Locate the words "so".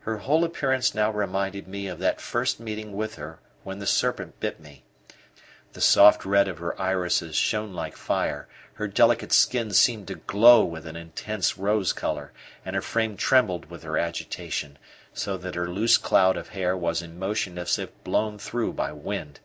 15.14-15.38